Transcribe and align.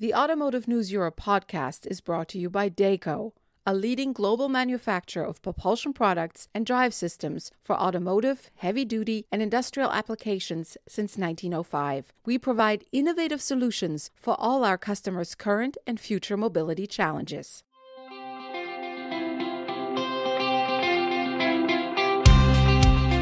The 0.00 0.14
Automotive 0.14 0.68
News 0.68 0.92
Europe 0.92 1.20
podcast 1.20 1.84
is 1.84 2.00
brought 2.00 2.28
to 2.28 2.38
you 2.38 2.48
by 2.48 2.70
Dayco, 2.70 3.32
a 3.66 3.74
leading 3.74 4.12
global 4.12 4.48
manufacturer 4.48 5.24
of 5.24 5.42
propulsion 5.42 5.92
products 5.92 6.46
and 6.54 6.64
drive 6.64 6.94
systems 6.94 7.50
for 7.64 7.74
automotive, 7.74 8.48
heavy 8.58 8.84
duty, 8.84 9.26
and 9.32 9.42
industrial 9.42 9.90
applications 9.90 10.76
since 10.86 11.18
1905. 11.18 12.12
We 12.24 12.38
provide 12.38 12.84
innovative 12.92 13.42
solutions 13.42 14.12
for 14.14 14.36
all 14.38 14.62
our 14.62 14.78
customers' 14.78 15.34
current 15.34 15.76
and 15.84 15.98
future 15.98 16.36
mobility 16.36 16.86
challenges. 16.86 17.64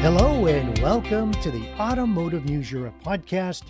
Hello, 0.03 0.45
and 0.45 0.77
welcome 0.77 1.31
to 1.41 1.49
the 1.49 1.67
Automotive 1.79 2.45
News 2.45 2.71
Europe 2.71 3.01
podcast 3.03 3.63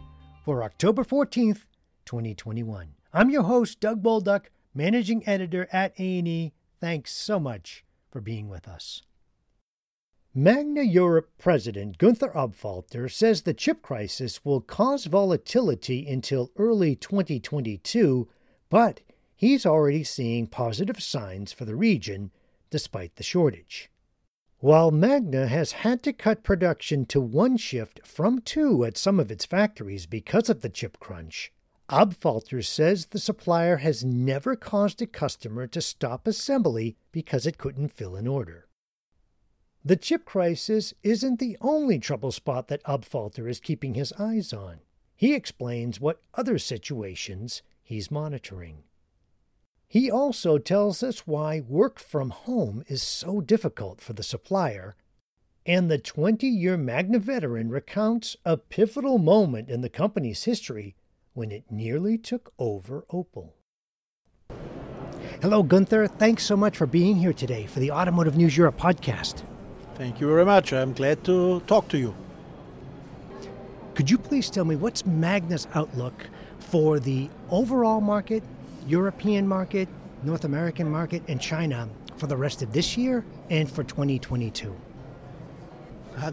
for 0.44 0.62
October 0.62 1.06
14th, 1.06 1.64
2021. 2.06 2.97
I'm 3.18 3.32
your 3.32 3.42
host, 3.42 3.80
Doug 3.80 4.04
Bolduc, 4.04 4.52
managing 4.76 5.28
editor 5.28 5.68
at 5.72 6.00
ANE. 6.00 6.52
Thanks 6.80 7.12
so 7.12 7.40
much 7.40 7.84
for 8.12 8.22
being 8.22 8.48
with 8.48 8.68
us. 8.68 9.02
Magna 10.36 10.84
Europe 10.84 11.32
President 11.40 11.98
Gunther 11.98 12.30
Apfalter 12.36 13.12
says 13.12 13.42
the 13.42 13.56
chip 13.56 13.82
crisis 13.82 14.46
will 14.46 14.62
cause 14.62 15.06
volatility 15.06 16.08
until 16.08 16.52
early 16.58 16.96
2022, 16.96 18.30
but 18.70 19.02
he's 19.36 19.66
already 19.66 20.04
seeing 20.04 20.46
positive 20.46 21.02
signs 21.02 21.52
for 21.52 21.66
the 21.66 21.76
region 21.76 22.30
despite 22.70 23.16
the 23.16 23.24
shortage. 23.24 23.90
While 24.60 24.92
Magna 24.92 25.48
has 25.48 25.72
had 25.72 26.04
to 26.04 26.14
cut 26.14 26.44
production 26.44 27.08
to 27.08 27.20
one 27.20 27.58
shift 27.58 28.00
from 28.06 28.42
two 28.42 28.86
at 28.86 28.96
some 28.96 29.20
of 29.20 29.32
its 29.32 29.44
factories 29.44 30.06
because 30.06 30.52
of 30.52 30.62
the 30.62 30.70
chip 30.70 31.00
crunch, 31.00 31.52
Apfalter 31.90 32.66
says 32.66 33.08
the 33.08 33.20
supplier 33.20 33.78
has 33.78 34.04
never 34.04 34.58
caused 34.58 35.02
a 35.02 35.08
customer 35.08 35.68
to 35.68 35.82
stop 35.82 36.28
assembly 36.28 36.98
because 37.14 37.48
it 37.48 37.58
couldn't 37.58 37.94
fill 37.94 38.16
an 38.18 38.28
order. 38.28 38.68
The 39.86 39.96
chip 39.96 40.26
crisis 40.26 40.94
isn't 41.02 41.40
the 41.40 41.58
only 41.62 41.98
trouble 41.98 42.34
spot 42.34 42.68
that 42.68 42.84
Apfalter 42.84 43.50
is 43.50 43.62
keeping 43.62 43.94
his 43.94 44.12
eyes 44.20 44.52
on. 44.52 44.80
He 45.16 45.34
explains 45.34 46.02
what 46.02 46.22
other 46.34 46.60
situations 46.60 47.62
he's 47.82 48.12
monitoring. 48.12 48.84
He 49.88 50.12
also 50.12 50.58
tells 50.58 51.02
us 51.02 51.26
why 51.26 51.62
work 51.62 52.00
from 52.00 52.32
home 52.32 52.84
is 52.88 53.02
so 53.02 53.40
difficult 53.40 54.02
for 54.02 54.12
the 54.12 54.24
supplier, 54.24 54.98
and 55.66 55.90
the 55.90 55.98
20 55.98 56.46
year 56.46 56.76
Magna 56.76 57.20
veteran 57.20 57.70
recounts 57.70 58.36
a 58.44 58.58
pivotal 58.58 59.18
moment 59.18 59.70
in 59.70 59.80
the 59.80 59.90
company's 59.90 60.44
history 60.44 60.98
when 61.38 61.52
it 61.52 61.64
nearly 61.70 62.18
took 62.18 62.52
over 62.58 63.06
Opel. 63.12 63.52
Hello, 65.40 65.62
Gunther. 65.62 66.08
Thanks 66.08 66.44
so 66.44 66.58
much 66.58 66.76
for 66.76 66.88
being 66.88 67.16
here 67.16 67.32
today 67.32 67.68
for 67.68 67.80
the 67.80 67.92
Automotive 67.92 68.36
News 68.36 68.58
Europe 68.58 68.76
podcast. 68.76 69.44
Thank 69.94 70.20
you 70.20 70.26
very 70.26 70.46
much. 70.46 70.74
I'm 70.74 70.94
glad 70.94 71.24
to 71.26 71.60
talk 71.68 71.90
to 71.90 71.98
you. 72.00 72.16
Could 73.94 74.10
you 74.10 74.18
please 74.18 74.50
tell 74.50 74.66
me 74.66 74.76
what's 74.76 75.06
Magna's 75.06 75.68
outlook 75.76 76.28
for 76.58 77.00
the 77.00 77.30
overall 77.52 78.02
market, 78.02 78.42
European 78.88 79.48
market, 79.48 79.88
North 80.24 80.44
American 80.44 80.90
market, 80.90 81.22
and 81.28 81.40
China 81.40 81.88
for 82.16 82.26
the 82.26 82.38
rest 82.38 82.64
of 82.64 82.74
this 82.74 82.98
year 82.98 83.24
and 83.52 83.70
for 83.70 83.84
2022? 83.84 84.76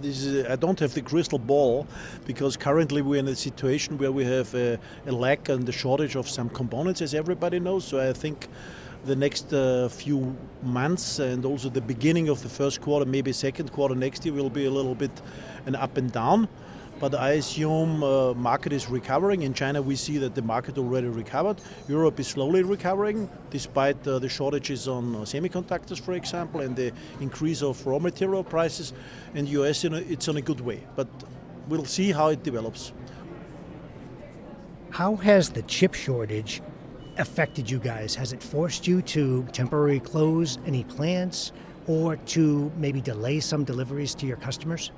Is, 0.02 0.46
I 0.46 0.56
don't 0.56 0.80
have 0.80 0.94
the 0.94 1.02
crystal 1.02 1.38
ball 1.38 1.86
because 2.24 2.56
currently 2.56 3.02
we're 3.02 3.20
in 3.20 3.28
a 3.28 3.36
situation 3.36 3.98
where 3.98 4.10
we 4.10 4.24
have 4.24 4.54
a, 4.54 4.78
a 5.06 5.12
lack 5.12 5.50
and 5.50 5.68
a 5.68 5.72
shortage 5.72 6.16
of 6.16 6.26
some 6.26 6.48
components, 6.48 7.02
as 7.02 7.12
everybody 7.12 7.60
knows. 7.60 7.84
So 7.84 8.00
I 8.00 8.14
think 8.14 8.48
the 9.04 9.14
next 9.14 9.52
uh, 9.52 9.90
few 9.90 10.34
months 10.62 11.18
and 11.18 11.44
also 11.44 11.68
the 11.68 11.82
beginning 11.82 12.30
of 12.30 12.42
the 12.42 12.48
first 12.48 12.80
quarter, 12.80 13.04
maybe 13.04 13.30
second 13.32 13.72
quarter 13.72 13.94
next 13.94 14.24
year, 14.24 14.34
will 14.34 14.48
be 14.48 14.64
a 14.64 14.70
little 14.70 14.94
bit 14.94 15.10
an 15.66 15.76
up 15.76 15.98
and 15.98 16.10
down 16.10 16.48
but 17.00 17.14
I 17.14 17.32
assume 17.32 18.02
uh, 18.02 18.34
market 18.34 18.72
is 18.72 18.88
recovering. 18.88 19.42
In 19.42 19.54
China, 19.54 19.82
we 19.82 19.96
see 19.96 20.18
that 20.18 20.34
the 20.34 20.42
market 20.42 20.78
already 20.78 21.08
recovered. 21.08 21.60
Europe 21.88 22.20
is 22.20 22.28
slowly 22.28 22.62
recovering, 22.62 23.28
despite 23.50 24.06
uh, 24.06 24.18
the 24.18 24.28
shortages 24.28 24.88
on 24.88 25.14
uh, 25.14 25.18
semiconductors, 25.20 26.00
for 26.00 26.14
example, 26.14 26.60
and 26.60 26.76
the 26.76 26.92
increase 27.20 27.62
of 27.62 27.84
raw 27.86 27.98
material 27.98 28.44
prices. 28.44 28.92
In 29.34 29.44
the 29.44 29.50
US, 29.62 29.84
it's 29.84 30.28
on 30.28 30.36
a 30.36 30.42
good 30.42 30.60
way, 30.60 30.86
but 30.96 31.08
we'll 31.68 31.84
see 31.84 32.12
how 32.12 32.28
it 32.28 32.42
develops. 32.42 32.92
How 34.90 35.16
has 35.16 35.50
the 35.50 35.62
chip 35.62 35.94
shortage 35.94 36.62
affected 37.18 37.68
you 37.68 37.78
guys? 37.78 38.14
Has 38.14 38.32
it 38.32 38.42
forced 38.42 38.86
you 38.86 39.02
to 39.02 39.44
temporarily 39.52 40.00
close 40.00 40.58
any 40.66 40.84
plants 40.84 41.52
or 41.86 42.16
to 42.16 42.72
maybe 42.76 43.00
delay 43.00 43.40
some 43.40 43.64
deliveries 43.64 44.14
to 44.16 44.26
your 44.26 44.36
customers? 44.36 44.92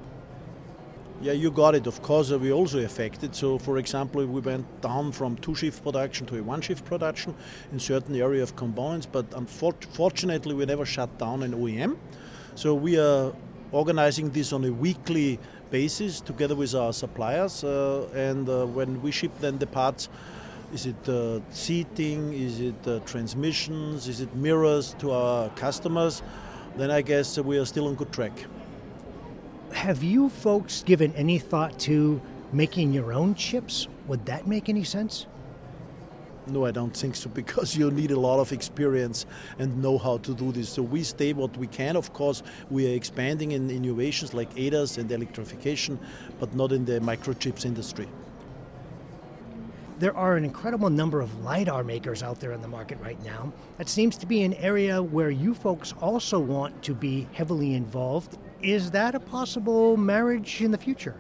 Yeah, 1.22 1.32
you 1.32 1.50
got 1.50 1.75
it. 1.75 1.87
Of 1.87 2.03
course, 2.03 2.31
uh, 2.31 2.38
we 2.38 2.53
also 2.53 2.78
affected. 2.84 3.34
So, 3.34 3.59
for 3.59 3.78
example, 3.78 4.25
we 4.27 4.41
went 4.41 4.66
down 4.82 5.12
from 5.12 5.37
two-shift 5.37 5.82
production 5.82 6.27
to 6.27 6.38
a 6.38 6.43
one-shift 6.43 6.84
production 6.84 7.34
in 7.72 7.78
certain 7.78 8.15
area 8.15 8.43
of 8.43 8.54
components. 8.54 9.06
But 9.06 9.25
unfortunately, 9.34 10.55
we 10.55 10.66
never 10.66 10.84
shut 10.84 11.16
down 11.19 11.43
an 11.43 11.55
OEM. 11.55 11.97
So 12.55 12.75
we 12.75 12.99
are 12.99 13.32
organizing 13.72 14.31
this 14.31 14.53
on 14.53 14.65
a 14.66 14.71
weekly 14.71 15.38
basis 15.71 16.21
together 16.21 16.55
with 16.55 16.75
our 16.75 16.93
suppliers. 16.93 17.65
Uh, 17.65 18.09
and 18.15 18.47
uh, 18.49 18.66
when 18.66 19.00
we 19.00 19.10
ship 19.10 19.32
then 19.41 19.56
the 19.56 19.66
parts, 19.66 20.10
is 20.75 20.84
it 20.84 21.09
uh, 21.09 21.41
seating? 21.50 22.34
Is 22.34 22.60
it 22.60 22.87
uh, 22.87 22.99
transmissions? 23.00 24.06
Is 24.06 24.21
it 24.21 24.34
mirrors 24.34 24.94
to 24.99 25.12
our 25.12 25.49
customers? 25.50 26.22
Then 26.76 26.91
I 26.91 27.00
guess 27.00 27.38
we 27.38 27.56
are 27.56 27.65
still 27.65 27.88
on 27.88 27.94
good 27.94 28.12
track. 28.12 28.32
Have 29.76 30.03
you 30.03 30.31
folks 30.31 30.82
given 30.82 31.12
any 31.16 31.38
thought 31.38 31.78
to 31.81 32.19
making 32.50 32.94
your 32.94 33.12
own 33.12 33.34
chips? 33.34 33.88
Would 34.06 34.25
that 34.25 34.47
make 34.47 34.70
any 34.70 34.84
sense? 34.84 35.26
No, 36.47 36.64
I 36.64 36.70
don't 36.70 36.97
think 36.97 37.14
so 37.14 37.28
because 37.42 37.76
you 37.76 37.91
need 37.91 38.10
a 38.10 38.19
lot 38.19 38.41
of 38.41 38.53
experience 38.53 39.26
and 39.59 39.82
know 39.82 39.98
how 39.98 40.16
to 40.16 40.34
do 40.34 40.50
this. 40.50 40.70
So 40.70 40.82
we 40.82 41.03
stay 41.03 41.34
what 41.34 41.54
we 41.59 41.66
can. 41.66 41.94
Of 41.94 42.14
course, 42.14 42.42
we 42.70 42.91
are 42.91 42.97
expanding 42.97 43.53
in 43.53 43.70
innovations 43.70 44.32
like 44.32 44.48
ADAS 44.56 44.97
and 44.97 45.12
electrification, 45.12 45.98
but 46.41 46.54
not 46.54 46.72
in 46.72 46.87
the 46.87 46.98
microchips 47.00 47.66
industry. 47.66 48.08
There 49.98 50.16
are 50.16 50.37
an 50.37 50.44
incredible 50.44 50.88
number 50.88 51.20
of 51.20 51.44
LiDAR 51.44 51.84
makers 51.84 52.22
out 52.22 52.41
there 52.41 52.53
in 52.53 52.62
the 52.62 52.69
market 52.69 52.98
right 53.03 53.22
now. 53.25 53.53
That 53.76 53.91
seems 53.91 54.16
to 54.16 54.26
be 54.26 54.43
an 54.43 54.54
area 54.54 55.03
where 55.03 55.31
you 55.31 55.53
folks 55.53 55.93
also 56.00 56.38
want 56.38 56.82
to 56.84 56.94
be 56.94 57.28
heavily 57.34 57.75
involved. 57.75 58.38
Is 58.62 58.91
that 58.93 59.15
a 59.15 59.21
possible 59.21 59.97
marriage 59.97 60.62
in 60.62 60.71
the 60.71 60.78
future? 60.78 61.15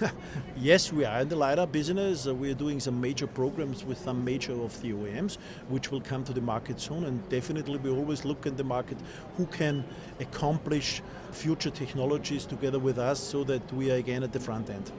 yes, 0.56 0.92
we 0.92 1.04
are 1.04 1.20
in 1.20 1.28
the 1.28 1.36
LiDAR 1.36 1.66
business. 1.66 2.26
Uh, 2.26 2.34
we 2.34 2.50
are 2.50 2.54
doing 2.54 2.80
some 2.80 3.00
major 3.00 3.26
programs 3.26 3.84
with 3.84 3.98
some 3.98 4.24
major 4.24 4.52
of 4.52 4.80
the 4.82 4.92
OEMs, 4.92 5.38
which 5.68 5.90
will 5.90 6.00
come 6.00 6.22
to 6.24 6.32
the 6.32 6.40
market 6.40 6.80
soon. 6.80 7.04
And 7.04 7.26
definitely, 7.28 7.78
we 7.78 7.90
always 7.90 8.24
look 8.24 8.46
in 8.46 8.56
the 8.56 8.64
market 8.64 8.98
who 9.36 9.46
can 9.46 9.84
accomplish 10.20 11.02
future 11.32 11.70
technologies 11.70 12.44
together 12.44 12.78
with 12.78 12.98
us 12.98 13.18
so 13.18 13.42
that 13.44 13.72
we 13.72 13.90
are 13.90 13.96
again 13.96 14.22
at 14.22 14.32
the 14.32 14.40
front 14.40 14.70
end. 14.70 14.92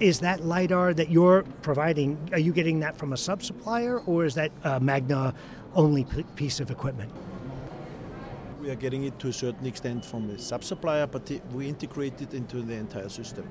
Is 0.00 0.18
that 0.20 0.44
LiDAR 0.44 0.92
that 0.94 1.08
you're 1.08 1.44
providing, 1.62 2.18
are 2.32 2.38
you 2.38 2.52
getting 2.52 2.80
that 2.80 2.96
from 2.96 3.12
a 3.12 3.16
sub 3.16 3.42
supplier 3.42 4.00
or 4.00 4.24
is 4.24 4.34
that 4.34 4.50
a 4.64 4.80
Magna 4.80 5.34
only 5.74 6.04
piece 6.34 6.58
of 6.58 6.70
equipment? 6.70 7.12
We 8.64 8.70
are 8.70 8.76
getting 8.76 9.04
it 9.04 9.18
to 9.18 9.28
a 9.28 9.32
certain 9.32 9.66
extent 9.66 10.06
from 10.06 10.30
a 10.30 10.38
sub-supplier, 10.38 11.06
but 11.08 11.30
we 11.52 11.68
integrate 11.68 12.22
it 12.22 12.32
into 12.32 12.62
the 12.62 12.72
entire 12.72 13.10
system. 13.10 13.46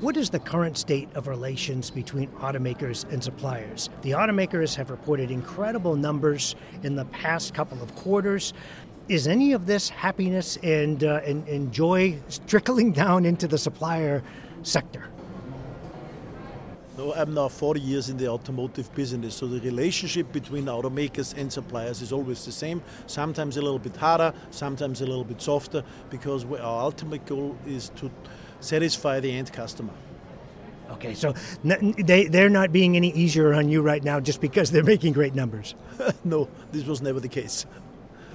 What 0.00 0.18
is 0.18 0.28
the 0.28 0.40
current 0.40 0.76
state 0.76 1.08
of 1.14 1.26
relations 1.26 1.90
between 1.90 2.28
automakers 2.32 3.10
and 3.10 3.24
suppliers? 3.24 3.88
The 4.02 4.10
automakers 4.10 4.74
have 4.74 4.90
reported 4.90 5.30
incredible 5.30 5.96
numbers 5.96 6.54
in 6.82 6.96
the 6.96 7.06
past 7.06 7.54
couple 7.54 7.82
of 7.82 7.94
quarters. 7.94 8.52
Is 9.08 9.26
any 9.26 9.54
of 9.54 9.64
this 9.64 9.88
happiness 9.88 10.58
and, 10.62 11.02
uh, 11.02 11.22
and, 11.24 11.48
and 11.48 11.72
joy 11.72 12.18
trickling 12.46 12.92
down 13.04 13.24
into 13.24 13.48
the 13.48 13.56
supplier 13.56 14.22
sector? 14.64 15.13
No, 16.96 17.12
I'm 17.12 17.34
now 17.34 17.48
40 17.48 17.80
years 17.80 18.08
in 18.08 18.16
the 18.16 18.28
automotive 18.28 18.94
business, 18.94 19.34
so 19.34 19.48
the 19.48 19.60
relationship 19.60 20.30
between 20.32 20.66
automakers 20.66 21.36
and 21.36 21.52
suppliers 21.52 22.00
is 22.00 22.12
always 22.12 22.44
the 22.44 22.52
same. 22.52 22.82
Sometimes 23.08 23.56
a 23.56 23.62
little 23.62 23.80
bit 23.80 23.96
harder, 23.96 24.32
sometimes 24.52 25.00
a 25.00 25.06
little 25.06 25.24
bit 25.24 25.42
softer, 25.42 25.82
because 26.08 26.44
our 26.44 26.82
ultimate 26.82 27.26
goal 27.26 27.56
is 27.66 27.88
to 27.96 28.10
satisfy 28.60 29.18
the 29.18 29.32
end 29.32 29.52
customer. 29.52 29.92
Okay, 30.90 31.14
so 31.14 31.34
they, 31.64 32.26
they're 32.26 32.48
not 32.48 32.70
being 32.70 32.94
any 32.94 33.10
easier 33.12 33.54
on 33.54 33.68
you 33.68 33.82
right 33.82 34.04
now 34.04 34.20
just 34.20 34.40
because 34.40 34.70
they're 34.70 34.84
making 34.84 35.14
great 35.14 35.34
numbers. 35.34 35.74
no, 36.24 36.48
this 36.70 36.84
was 36.84 37.02
never 37.02 37.18
the 37.18 37.28
case. 37.28 37.66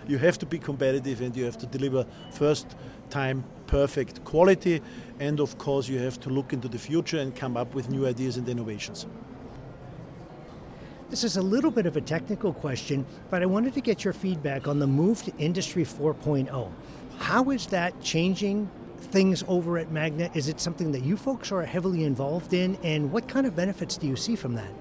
You 0.08 0.18
have 0.18 0.38
to 0.40 0.46
be 0.46 0.60
competitive 0.60 1.22
and 1.22 1.36
you 1.38 1.46
have 1.46 1.58
to 1.60 1.66
deliver 1.66 2.06
first 2.32 2.76
time 3.10 3.44
perfect 3.69 4.24
quality. 4.25 4.81
And 5.19 5.39
of 5.39 5.57
course, 5.60 5.88
you 5.88 6.00
have 6.00 6.19
to 6.21 6.30
look 6.30 6.54
into 6.54 6.68
the 6.68 6.80
future 6.80 7.19
and 7.19 7.36
come 7.36 7.56
up 7.56 7.75
with 7.75 7.89
new 7.89 8.07
ideas 8.07 8.36
and 8.38 8.50
innovations. 8.50 9.06
This 11.10 11.24
is 11.24 11.38
a 11.38 11.42
little 11.42 11.71
bit 11.71 11.86
of 11.86 11.95
a 11.95 12.01
technical 12.01 12.51
question, 12.51 13.06
but 13.30 13.42
I 13.44 13.45
wanted 13.45 13.74
to 13.75 13.81
get 13.81 14.04
your 14.04 14.13
feedback 14.13 14.68
on 14.68 14.80
the 14.80 14.88
move 14.88 15.24
to 15.24 15.31
Industry 15.38 15.83
4.0. 15.83 16.71
How 17.19 17.50
is 17.51 17.68
that 17.68 18.00
changing 18.01 18.69
things 18.98 19.44
over 19.48 19.77
at 19.77 19.92
Magna? 19.92 20.30
Is 20.33 20.48
it 20.48 20.60
something 20.60 20.92
that 20.92 21.04
you 21.04 21.15
folks 21.15 21.51
are 21.51 21.63
heavily 21.63 22.04
involved 22.04 22.54
in, 22.54 22.75
and 22.83 23.12
what 23.12 23.27
kind 23.27 23.45
of 23.45 23.56
benefits 23.56 23.98
do 23.98 24.07
you 24.07 24.15
see 24.15 24.36
from 24.36 24.56
that? 24.56 24.72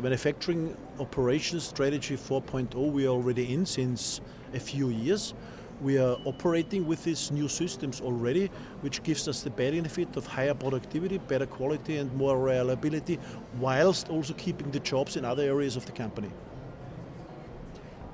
Manufacturing 0.00 0.76
operations 0.98 1.64
strategy 1.64 2.16
4.0 2.16 2.74
we 2.92 3.06
are 3.06 3.10
already 3.10 3.54
in 3.54 3.64
since 3.64 4.20
a 4.52 4.60
few 4.60 4.88
years. 4.88 5.34
We 5.80 5.98
are 5.98 6.16
operating 6.24 6.86
with 6.86 7.04
these 7.04 7.30
new 7.30 7.48
systems 7.48 8.00
already, 8.00 8.50
which 8.80 9.02
gives 9.02 9.28
us 9.28 9.42
the 9.42 9.50
benefit 9.50 10.16
of 10.16 10.26
higher 10.26 10.54
productivity, 10.54 11.18
better 11.18 11.46
quality, 11.46 11.96
and 11.96 12.14
more 12.14 12.38
reliability, 12.38 13.18
whilst 13.58 14.08
also 14.08 14.34
keeping 14.34 14.70
the 14.70 14.80
jobs 14.80 15.16
in 15.16 15.24
other 15.24 15.42
areas 15.42 15.76
of 15.76 15.84
the 15.86 15.92
company. 15.92 16.30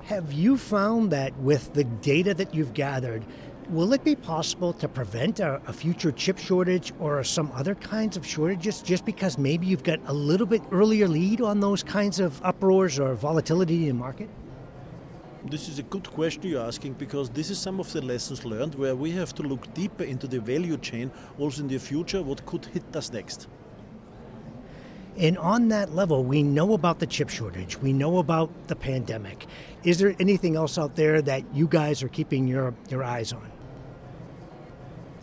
Have 0.03 0.33
you 0.33 0.57
found 0.57 1.11
that 1.11 1.37
with 1.37 1.73
the 1.73 1.83
data 1.83 2.33
that 2.33 2.53
you've 2.53 2.73
gathered, 2.73 3.23
will 3.69 3.93
it 3.93 4.03
be 4.03 4.15
possible 4.15 4.73
to 4.73 4.87
prevent 4.87 5.39
a, 5.39 5.61
a, 5.67 5.71
future 5.71 6.11
chip 6.11 6.37
shortage 6.37 6.91
or 6.99 7.23
some 7.23 7.51
other 7.53 7.75
kinds 7.75 8.17
of 8.17 8.25
shortages 8.25 8.81
just 8.81 9.05
because 9.05 9.37
maybe 9.37 9.65
you've 9.65 9.83
got 9.83 9.99
a 10.07 10.13
little 10.13 10.47
bit 10.47 10.61
earlier 10.71 11.07
lead 11.07 11.39
on 11.39 11.61
those 11.61 11.81
kinds 11.81 12.19
of 12.19 12.41
uproars 12.43 12.99
or 12.99 13.13
volatility 13.13 13.83
in 13.83 13.87
the 13.89 13.93
market? 13.93 14.29
This 15.45 15.69
is 15.69 15.79
a 15.79 15.83
good 15.83 16.07
question 16.11 16.43
you're 16.43 16.61
asking 16.61 16.93
because 16.93 17.29
this 17.31 17.49
is 17.49 17.57
some 17.57 17.79
of 17.79 17.91
the 17.91 18.01
lessons 18.01 18.45
learned 18.45 18.75
where 18.75 18.95
we 18.95 19.09
have 19.11 19.33
to 19.35 19.43
look 19.43 19.73
deeper 19.73 20.03
into 20.03 20.27
the 20.27 20.39
value 20.39 20.77
chain 20.77 21.11
also 21.39 21.63
in 21.63 21.67
the 21.67 21.79
future, 21.79 22.21
what 22.21 22.45
could 22.45 22.65
hit 22.65 22.95
us 22.95 23.11
next. 23.11 23.47
And 25.17 25.39
on 25.39 25.67
that 25.69 25.93
level, 25.95 26.23
we 26.23 26.43
know 26.43 26.73
about 26.73 26.99
the 26.99 27.07
chip 27.07 27.29
shortage, 27.29 27.75
we 27.77 27.91
know 27.91 28.19
about 28.19 28.51
the 28.67 28.75
pandemic. 28.75 29.47
Is 29.83 29.97
there 29.97 30.15
anything 30.19 30.55
else 30.55 30.77
out 30.77 30.95
there 30.95 31.23
that 31.23 31.43
you 31.55 31.67
guys 31.67 32.03
are 32.03 32.07
keeping 32.07 32.47
your, 32.47 32.75
your 32.89 33.03
eyes 33.03 33.33
on? 33.33 33.51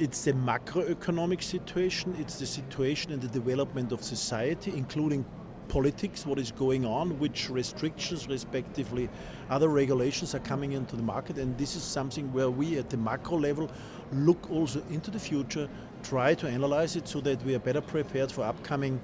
It's 0.00 0.24
the 0.24 0.32
macroeconomic 0.32 1.42
situation, 1.42 2.16
it's 2.18 2.40
the 2.40 2.46
situation 2.46 3.12
in 3.12 3.20
the 3.20 3.28
development 3.28 3.92
of 3.92 4.02
society, 4.02 4.72
including 4.76 5.24
politics, 5.68 6.26
what 6.26 6.38
is 6.38 6.52
going 6.52 6.84
on, 6.84 7.18
which 7.18 7.50
restrictions, 7.50 8.26
respectively, 8.28 9.08
other 9.50 9.68
regulations 9.68 10.34
are 10.34 10.40
coming 10.40 10.72
into 10.72 10.96
the 10.96 11.02
market. 11.02 11.38
And 11.38 11.56
this 11.58 11.76
is 11.76 11.82
something 11.82 12.32
where 12.32 12.50
we, 12.50 12.78
at 12.78 12.90
the 12.90 12.96
macro 12.96 13.38
level, 13.38 13.70
look 14.12 14.50
also 14.50 14.82
into 14.90 15.10
the 15.10 15.18
future, 15.18 15.68
try 16.02 16.34
to 16.34 16.48
analyze 16.48 16.96
it 16.96 17.06
so 17.06 17.20
that 17.20 17.42
we 17.44 17.54
are 17.54 17.58
better 17.58 17.80
prepared 17.80 18.32
for 18.32 18.44
upcoming, 18.44 19.00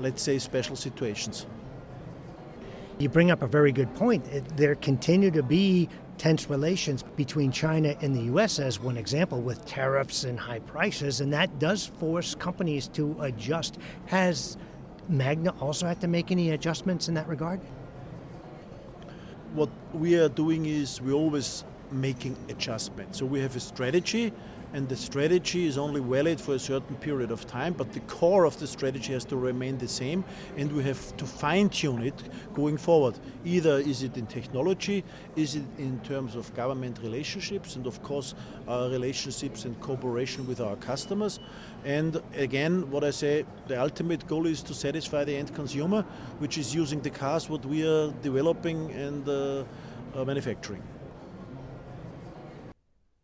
let's 0.00 0.22
say, 0.22 0.38
special 0.38 0.76
situations. 0.76 1.46
You 2.98 3.08
bring 3.08 3.30
up 3.30 3.42
a 3.42 3.46
very 3.46 3.72
good 3.72 3.92
point. 3.94 4.24
There 4.56 4.74
continue 4.76 5.30
to 5.30 5.42
be 5.42 5.88
tense 6.18 6.48
relations 6.48 7.02
between 7.16 7.50
China 7.50 7.96
and 8.00 8.14
the 8.14 8.22
U.S., 8.24 8.60
as 8.60 8.78
one 8.78 8.96
example, 8.96 9.40
with 9.40 9.64
tariffs 9.64 10.24
and 10.24 10.38
high 10.38 10.60
prices, 10.60 11.20
and 11.20 11.32
that 11.32 11.58
does 11.58 11.86
force 11.86 12.34
companies 12.34 12.86
to 12.88 13.16
adjust. 13.20 13.78
Has 14.06 14.56
Magna 15.08 15.54
also 15.60 15.86
had 15.86 16.00
to 16.00 16.08
make 16.08 16.30
any 16.30 16.50
adjustments 16.50 17.08
in 17.08 17.14
that 17.14 17.28
regard? 17.28 17.60
What 19.54 19.70
we 19.92 20.16
are 20.18 20.28
doing 20.28 20.66
is 20.66 21.00
we're 21.00 21.12
always 21.12 21.64
making 21.92 22.36
adjustments. 22.48 23.18
So 23.18 23.26
we 23.26 23.40
have 23.40 23.54
a 23.56 23.60
strategy 23.60 24.32
and 24.72 24.88
the 24.88 24.96
strategy 24.96 25.66
is 25.66 25.76
only 25.76 26.00
valid 26.00 26.40
for 26.40 26.54
a 26.54 26.58
certain 26.58 26.96
period 26.96 27.30
of 27.30 27.46
time, 27.46 27.74
but 27.74 27.92
the 27.92 28.00
core 28.00 28.44
of 28.44 28.58
the 28.58 28.66
strategy 28.66 29.12
has 29.12 29.24
to 29.26 29.36
remain 29.36 29.76
the 29.78 29.88
same, 29.88 30.24
and 30.56 30.72
we 30.72 30.82
have 30.82 31.16
to 31.18 31.26
fine 31.26 31.68
tune 31.68 32.02
it 32.02 32.14
going 32.54 32.76
forward. 32.76 33.18
Either 33.44 33.78
is 33.78 34.02
it 34.02 34.16
in 34.16 34.26
technology, 34.26 35.04
is 35.36 35.56
it 35.56 35.64
in 35.78 36.00
terms 36.00 36.34
of 36.34 36.52
government 36.54 36.98
relationships, 37.02 37.76
and 37.76 37.86
of 37.86 38.02
course, 38.02 38.34
our 38.66 38.88
relationships 38.88 39.64
and 39.64 39.78
cooperation 39.80 40.46
with 40.46 40.60
our 40.60 40.76
customers. 40.76 41.38
And 41.84 42.22
again, 42.34 42.90
what 42.90 43.04
I 43.04 43.10
say, 43.10 43.44
the 43.66 43.80
ultimate 43.80 44.26
goal 44.26 44.46
is 44.46 44.62
to 44.62 44.74
satisfy 44.74 45.24
the 45.24 45.36
end 45.36 45.54
consumer, 45.54 46.02
which 46.38 46.56
is 46.56 46.74
using 46.74 47.00
the 47.00 47.10
cars 47.10 47.50
what 47.50 47.64
we 47.66 47.86
are 47.86 48.10
developing 48.22 48.90
and 48.92 49.28
uh, 49.28 49.64
uh, 50.14 50.24
manufacturing. 50.24 50.82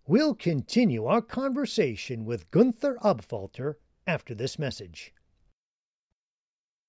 We'll 0.08 0.34
continue 0.34 1.04
our 1.04 1.20
conversation 1.20 2.24
with 2.24 2.50
Gunther 2.50 2.96
Apfalter 3.04 3.74
after 4.06 4.34
this 4.34 4.58
message. 4.58 5.12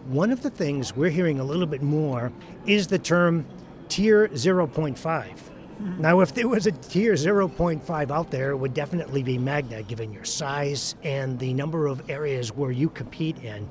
One 0.07 0.31
of 0.31 0.43
the 0.43 0.51
things 0.51 0.97
we're 0.97 1.11
hearing 1.11 1.41
a 1.41 1.45
little 1.45 1.67
bit 1.67 1.83
more 1.83 2.33
is 2.65 2.87
the 2.87 2.99
term 2.99 3.45
Tier 3.89 4.29
0.5. 4.29 4.97
Mm-hmm. 4.97 6.01
Now, 6.01 6.21
if 6.21 6.33
there 6.33 6.49
was 6.49 6.67
a 6.67 6.73
Tier 6.73 7.13
0.5 7.13 8.11
out 8.11 8.31
there, 8.31 8.53
it 8.53 8.57
would 8.57 8.73
definitely 8.73 9.23
be 9.23 9.37
Magna, 9.37 9.83
given 9.83 10.11
your 10.13 10.25
size 10.25 10.95
and 11.03 11.39
the 11.39 11.53
number 11.53 11.87
of 11.87 12.09
areas 12.09 12.55
where 12.55 12.71
you 12.71 12.89
compete 12.89 13.37
in. 13.45 13.69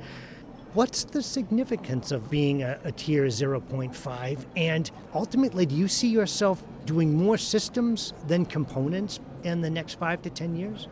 What's 0.73 1.05
the 1.05 1.23
significance 1.23 2.11
of 2.11 2.29
being 2.29 2.61
a, 2.61 2.77
a 2.83 2.91
Tier 2.91 3.25
0.5? 3.25 4.45
And 4.55 4.91
ultimately, 5.15 5.65
do 5.65 5.73
you 5.73 5.87
see 5.87 6.09
yourself 6.09 6.61
doing 6.85 7.13
more 7.13 7.37
systems 7.37 8.13
than 8.27 8.45
components 8.45 9.19
in 9.43 9.61
the 9.61 9.69
next 9.69 9.95
five 9.95 10.21
to 10.21 10.29
10 10.29 10.55
years? 10.55 10.87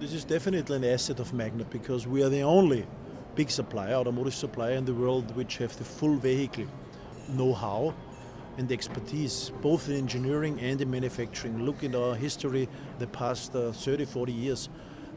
This 0.00 0.12
is 0.12 0.24
definitely 0.24 0.76
an 0.76 0.84
asset 0.84 1.20
of 1.20 1.32
Magna 1.32 1.64
because 1.64 2.06
we 2.06 2.22
are 2.22 2.28
the 2.28 2.42
only 2.42 2.86
big 3.34 3.50
supplier, 3.50 3.94
automotive 3.94 4.34
supplier 4.34 4.74
in 4.74 4.84
the 4.84 4.94
world, 4.94 5.34
which 5.36 5.58
have 5.58 5.76
the 5.78 5.84
full 5.84 6.16
vehicle 6.16 6.66
know 7.28 7.52
how 7.52 7.94
and 8.58 8.70
expertise, 8.70 9.50
both 9.62 9.88
in 9.88 9.96
engineering 9.96 10.60
and 10.60 10.80
in 10.80 10.90
manufacturing. 10.90 11.64
Look 11.64 11.84
at 11.84 11.94
our 11.94 12.14
history, 12.14 12.68
the 12.98 13.06
past 13.06 13.54
uh, 13.54 13.72
30, 13.72 14.04
40 14.04 14.32
years. 14.32 14.68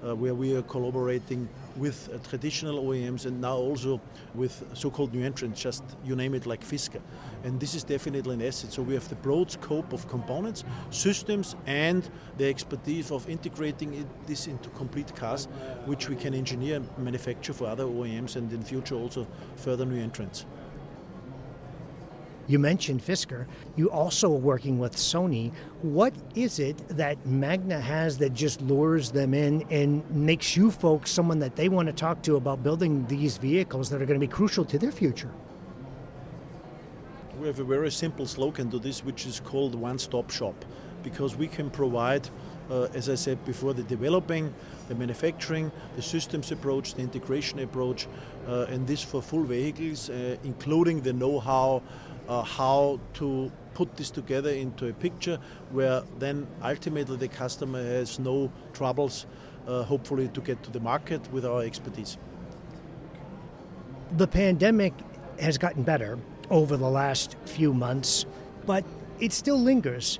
Uh, 0.03 0.15
where 0.15 0.33
we 0.33 0.55
are 0.55 0.61
collaborating 0.63 1.47
with 1.75 2.09
uh, 2.13 2.17
traditional 2.29 2.83
OEMs 2.83 3.25
and 3.25 3.39
now 3.41 3.55
also 3.55 3.99
with 4.33 4.63
so-called 4.73 5.13
new 5.13 5.23
entrants, 5.25 5.61
just 5.61 5.83
you 6.03 6.15
name 6.15 6.33
it, 6.33 6.45
like 6.45 6.63
Fisker. 6.63 7.01
And 7.43 7.59
this 7.59 7.75
is 7.75 7.83
definitely 7.83 8.33
an 8.33 8.41
asset. 8.41 8.71
So 8.71 8.81
we 8.81 8.93
have 8.93 9.07
the 9.09 9.15
broad 9.15 9.51
scope 9.51 9.93
of 9.93 10.07
components, 10.07 10.63
systems, 10.89 11.55
and 11.65 12.09
the 12.37 12.47
expertise 12.49 13.11
of 13.11 13.29
integrating 13.29 13.93
it, 13.93 14.27
this 14.27 14.47
into 14.47 14.69
complete 14.69 15.15
cars, 15.15 15.47
which 15.85 16.09
we 16.09 16.15
can 16.15 16.33
engineer 16.33 16.77
and 16.77 16.97
manufacture 16.97 17.53
for 17.53 17.67
other 17.67 17.85
OEMs 17.85 18.35
and 18.35 18.51
in 18.51 18.63
future 18.63 18.95
also 18.95 19.27
further 19.57 19.85
new 19.85 20.01
entrants. 20.01 20.45
You 22.47 22.59
mentioned 22.59 23.01
Fisker. 23.01 23.45
You 23.75 23.89
also 23.89 24.31
are 24.31 24.37
working 24.37 24.77
with 24.77 24.95
Sony. 24.95 25.51
What 25.81 26.13
is 26.35 26.59
it 26.59 26.77
that 26.89 27.23
Magna 27.25 27.79
has 27.79 28.17
that 28.19 28.33
just 28.33 28.61
lures 28.61 29.11
them 29.11 29.33
in 29.33 29.65
and 29.71 30.09
makes 30.11 30.55
you 30.55 30.69
folks 30.69 31.09
someone 31.11 31.39
that 31.39 31.55
they 31.55 31.69
want 31.69 31.87
to 31.87 31.93
talk 31.93 32.21
to 32.23 32.35
about 32.35 32.61
building 32.61 33.05
these 33.07 33.37
vehicles 33.37 33.89
that 33.89 34.01
are 34.01 34.05
going 34.05 34.19
to 34.19 34.27
be 34.27 34.31
crucial 34.31 34.63
to 34.65 34.77
their 34.77 34.91
future? 34.91 35.31
We 37.39 37.47
have 37.47 37.59
a 37.59 37.63
very 37.63 37.91
simple 37.91 38.25
slogan 38.25 38.69
to 38.71 38.79
this, 38.79 39.03
which 39.03 39.25
is 39.25 39.39
called 39.39 39.75
one 39.75 39.99
stop 39.99 40.29
shop, 40.29 40.55
because 41.03 41.35
we 41.35 41.47
can 41.47 41.69
provide 41.69 42.29
uh, 42.69 42.87
as 42.93 43.09
I 43.09 43.15
said 43.15 43.43
before, 43.45 43.73
the 43.73 43.83
developing, 43.83 44.53
the 44.87 44.95
manufacturing, 44.95 45.71
the 45.95 46.01
systems 46.01 46.51
approach, 46.51 46.95
the 46.95 47.01
integration 47.01 47.59
approach, 47.59 48.07
uh, 48.47 48.65
and 48.69 48.87
this 48.87 49.03
for 49.03 49.21
full 49.21 49.43
vehicles, 49.43 50.09
uh, 50.09 50.37
including 50.43 51.01
the 51.01 51.13
know 51.13 51.39
how 51.39 51.81
uh, 52.27 52.41
how 52.41 52.99
to 53.15 53.51
put 53.73 53.95
this 53.97 54.09
together 54.09 54.49
into 54.49 54.87
a 54.87 54.93
picture 54.93 55.37
where 55.71 56.01
then 56.17 56.47
ultimately 56.63 57.17
the 57.17 57.27
customer 57.27 57.83
has 57.83 58.17
no 58.19 58.51
troubles, 58.73 59.25
uh, 59.67 59.83
hopefully, 59.83 60.27
to 60.29 60.41
get 60.41 60.61
to 60.63 60.71
the 60.71 60.79
market 60.79 61.21
with 61.31 61.45
our 61.45 61.61
expertise. 61.61 62.17
The 64.17 64.27
pandemic 64.27 64.93
has 65.39 65.57
gotten 65.57 65.83
better 65.83 66.17
over 66.49 66.77
the 66.77 66.89
last 66.89 67.35
few 67.45 67.73
months, 67.73 68.25
but 68.65 68.85
it 69.19 69.33
still 69.33 69.59
lingers. 69.59 70.19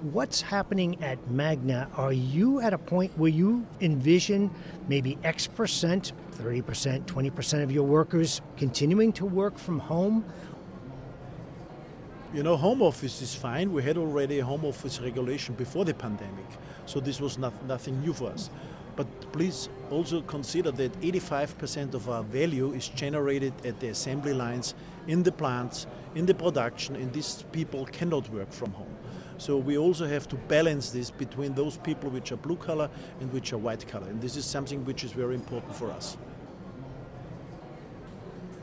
What's 0.00 0.40
happening 0.40 1.02
at 1.02 1.30
Magna? 1.30 1.88
Are 1.96 2.12
you 2.12 2.60
at 2.60 2.74
a 2.74 2.78
point 2.78 3.16
where 3.16 3.30
you 3.30 3.66
envision 3.80 4.50
maybe 4.88 5.16
X 5.24 5.46
percent, 5.46 6.12
30%, 6.38 7.06
20% 7.06 7.62
of 7.62 7.72
your 7.72 7.84
workers 7.84 8.42
continuing 8.56 9.12
to 9.14 9.24
work 9.24 9.56
from 9.56 9.78
home? 9.78 10.24
You 12.34 12.42
know, 12.42 12.56
home 12.56 12.82
office 12.82 13.22
is 13.22 13.34
fine. 13.34 13.72
We 13.72 13.82
had 13.82 13.96
already 13.96 14.40
a 14.40 14.44
home 14.44 14.64
office 14.64 15.00
regulation 15.00 15.54
before 15.54 15.84
the 15.84 15.94
pandemic, 15.94 16.46
so 16.84 17.00
this 17.00 17.20
was 17.20 17.38
not, 17.38 17.52
nothing 17.64 18.00
new 18.00 18.12
for 18.12 18.30
us. 18.30 18.50
But 18.96 19.06
please 19.32 19.68
also 19.90 20.22
consider 20.22 20.70
that 20.72 20.92
85% 21.00 21.94
of 21.94 22.08
our 22.08 22.22
value 22.22 22.72
is 22.72 22.88
generated 22.88 23.52
at 23.64 23.78
the 23.78 23.88
assembly 23.88 24.32
lines, 24.32 24.74
in 25.06 25.22
the 25.22 25.30
plants, 25.32 25.86
in 26.14 26.26
the 26.26 26.34
production, 26.34 26.96
and 26.96 27.12
these 27.12 27.44
people 27.52 27.86
cannot 27.86 28.28
work 28.30 28.50
from 28.50 28.72
home. 28.72 28.96
So 29.38 29.58
we 29.58 29.76
also 29.76 30.06
have 30.06 30.26
to 30.28 30.36
balance 30.36 30.90
this 30.90 31.10
between 31.10 31.54
those 31.54 31.76
people 31.76 32.08
which 32.10 32.32
are 32.32 32.36
blue 32.36 32.56
collar 32.56 32.88
and 33.20 33.30
which 33.32 33.52
are 33.52 33.58
white 33.58 33.86
collar. 33.86 34.08
And 34.08 34.20
this 34.20 34.34
is 34.34 34.46
something 34.46 34.84
which 34.86 35.04
is 35.04 35.12
very 35.12 35.34
important 35.34 35.76
for 35.76 35.92
us. 35.92 36.16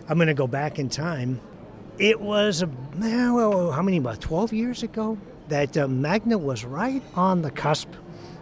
I'm 0.10 0.18
going 0.18 0.28
to 0.28 0.34
go 0.34 0.48
back 0.48 0.80
in 0.80 0.90
time 0.90 1.40
it 2.00 2.20
was, 2.20 2.64
well, 2.98 3.72
how 3.72 3.82
many, 3.82 3.98
about 3.98 4.22
12 4.22 4.54
years 4.54 4.84
ago, 4.84 5.18
that 5.50 5.78
uh, 5.78 5.88
Magna 5.88 6.38
was 6.38 6.66
right 6.66 7.04
on 7.16 7.42
the 7.42 7.52
cusp 7.52 7.90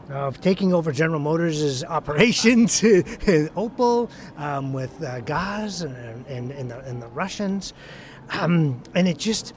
of 0.09 0.41
taking 0.41 0.73
over 0.73 0.91
General 0.91 1.19
Motors' 1.19 1.83
operations, 1.85 2.81
Opel, 2.81 4.09
um, 4.37 4.73
with 4.73 5.01
uh, 5.03 5.21
Gaz 5.21 5.81
and, 5.81 6.25
and, 6.27 6.51
and, 6.51 6.71
the, 6.71 6.79
and 6.79 7.01
the 7.01 7.07
Russians. 7.07 7.73
Um, 8.39 8.81
and 8.95 9.07
it 9.07 9.17
just, 9.17 9.53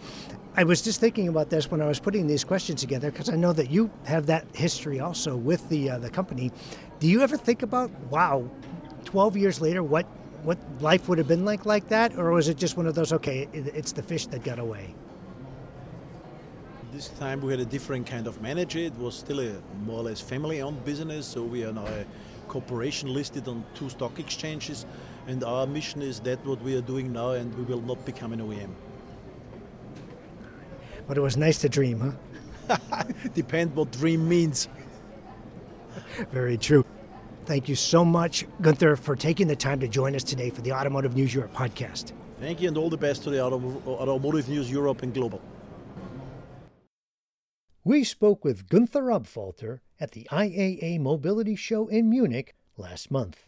I 0.57 0.65
was 0.65 0.83
just 0.83 1.01
thinking 1.01 1.29
about 1.29 1.51
this 1.51 1.71
when 1.71 1.81
I 1.81 1.87
was 1.87 2.01
putting 2.01 2.27
these 2.27 2.45
questions 2.45 2.81
together 2.81 3.11
because 3.11 3.29
I 3.29 3.37
know 3.37 3.53
that 3.53 3.71
you 3.71 3.91
have 4.05 4.27
that 4.27 4.47
history 4.55 5.01
also 5.01 5.37
with 5.37 5.69
the 5.69 5.91
uh, 5.91 5.99
the 5.99 6.11
company. 6.11 6.51
Do 6.99 7.09
you 7.09 7.23
ever 7.23 7.37
think 7.37 7.63
about, 7.63 7.91
wow, 8.11 8.49
12 9.05 9.37
years 9.37 9.61
later, 9.61 9.83
what 9.83 10.07
what 10.45 10.59
life 10.81 11.09
would 11.09 11.19
have 11.19 11.27
been 11.27 11.45
like 11.45 11.65
like 11.65 11.89
that, 11.89 12.17
or 12.17 12.31
was 12.31 12.49
it 12.49 12.57
just 12.57 12.77
one 12.77 12.87
of 12.87 12.95
those? 12.95 13.13
Okay, 13.13 13.49
it's 13.53 13.93
the 13.93 14.03
fish 14.03 14.27
that 14.27 14.45
got 14.45 14.59
away. 14.59 14.95
This 16.93 17.09
time 17.09 17.41
we 17.41 17.51
had 17.51 17.61
a 17.61 17.65
different 17.65 18.07
kind 18.07 18.27
of 18.27 18.41
manager. 18.41 18.79
It 18.79 18.97
was 18.97 19.17
still 19.17 19.41
a 19.41 19.55
more 19.85 20.01
or 20.01 20.05
less 20.05 20.21
family-owned 20.21 20.85
business, 20.85 21.27
so 21.27 21.43
we 21.43 21.65
are 21.65 21.73
now 21.73 21.87
a 21.87 22.05
corporation 22.47 23.13
listed 23.13 23.49
on 23.49 23.65
two 23.75 23.89
stock 23.89 24.19
exchanges, 24.19 24.87
and 25.27 25.43
our 25.43 25.67
mission 25.67 26.03
is 26.03 26.21
that 26.21 26.45
what 26.47 26.61
we 26.63 26.77
are 26.77 26.83
doing 26.83 27.13
now, 27.13 27.31
and 27.31 27.53
we 27.57 27.65
will 27.65 27.81
not 27.81 28.05
become 28.05 28.33
an 28.33 28.41
OEM. 28.41 28.71
But 31.09 31.19
it 31.19 31.21
was 31.21 31.37
nice 31.37 31.59
to 31.59 31.69
dream, 31.69 32.17
huh? 32.69 32.77
Depend 33.35 33.75
what 33.75 33.91
dream 33.91 34.29
means. 34.29 34.69
Very 36.31 36.57
true. 36.57 36.85
Thank 37.47 37.69
you 37.69 37.75
so 37.75 38.05
much, 38.05 38.47
Gunther, 38.63 38.97
for 38.97 39.15
taking 39.15 39.47
the 39.47 39.57
time 39.57 39.79
to 39.81 39.89
join 39.89 40.15
us 40.15 40.25
today 40.25 40.49
for 40.49 40.63
the 40.63 40.73
Automotive 40.73 41.15
News 41.15 41.35
Europe 41.35 41.53
podcast. 41.53 42.13
Thank 42.41 42.61
you, 42.63 42.69
and 42.69 42.79
all 42.79 42.89
the 42.89 42.97
best 42.97 43.23
to 43.25 43.31
the 43.31 43.43
Automotive 43.43 44.49
News 44.49 44.71
Europe 44.71 45.03
and 45.03 45.13
Global. 45.13 45.41
We 47.85 48.03
spoke 48.03 48.45
with 48.45 48.69
Gunther 48.69 49.03
Apfalter 49.05 49.81
at 50.01 50.13
the 50.13 50.27
IAA 50.31 50.99
Mobility 51.01 51.55
Show 51.55 51.87
in 51.89 52.09
Munich 52.09 52.55
last 52.79 53.11
month. 53.11 53.45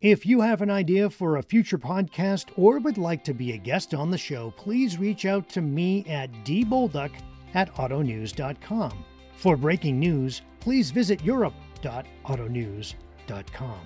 If 0.00 0.26
you 0.26 0.40
have 0.40 0.62
an 0.62 0.70
idea 0.70 1.10
for 1.10 1.36
a 1.36 1.42
future 1.42 1.78
podcast 1.78 2.46
or 2.56 2.78
would 2.78 2.98
like 2.98 3.22
to 3.24 3.34
be 3.34 3.52
a 3.52 3.56
guest 3.56 3.94
on 3.94 4.10
the 4.10 4.18
show, 4.18 4.52
please 4.56 4.98
reach 4.98 5.26
out 5.26 5.48
to 5.50 5.60
me 5.60 6.04
at 6.08 6.30
dbolduc 6.44 7.10
at 7.54 7.72
autonews.com. 7.74 9.04
For 9.36 9.56
breaking 9.56 9.98
news, 10.00 10.42
please 10.60 10.90
visit 10.90 11.24
Europe 11.24 11.54
www.autonews.com. 11.82 13.80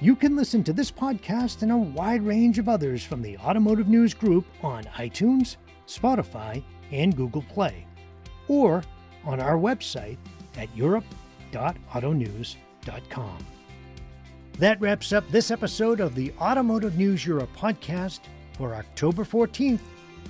You 0.00 0.16
can 0.16 0.34
listen 0.36 0.64
to 0.64 0.72
this 0.72 0.90
podcast 0.90 1.60
and 1.62 1.70
a 1.70 1.76
wide 1.76 2.22
range 2.22 2.58
of 2.58 2.68
others 2.68 3.04
from 3.04 3.22
the 3.22 3.38
Automotive 3.38 3.86
News 3.88 4.14
Group 4.14 4.46
on 4.62 4.82
iTunes, 4.84 5.56
Spotify, 5.86 6.64
and 6.90 7.16
Google 7.16 7.42
Play, 7.42 7.86
or 8.48 8.82
on 9.24 9.38
our 9.40 9.56
website 9.56 10.16
at 10.56 10.74
europe.autonews.com. 10.76 13.46
That 14.58 14.80
wraps 14.80 15.12
up 15.12 15.30
this 15.30 15.52
episode 15.52 16.00
of 16.00 16.14
the 16.14 16.32
Automotive 16.40 16.98
News 16.98 17.24
Europe 17.24 17.50
podcast 17.56 18.20
for 18.58 18.74
October 18.74 19.24
14th, 19.24 19.80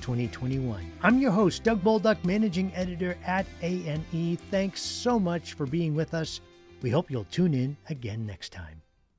2021. 0.01 0.93
I'm 1.03 1.19
your 1.19 1.33
host, 1.33 1.65
Doug 1.65 1.83
Bolduc, 1.83 2.25
managing 2.25 2.73
editor 2.75 3.17
at 3.25 3.47
ANE. 3.63 4.39
Thanks 4.51 4.83
so 4.83 5.19
much 5.19 5.55
for 5.55 5.65
being 5.67 5.95
with 5.95 6.13
us 6.15 6.41
we 6.83 6.91
hope 6.91 7.11
you'll 7.11 7.25
tune 7.25 7.55
in 7.55 7.77
again 7.89 8.27
next 8.27 8.53
time. 8.53 8.82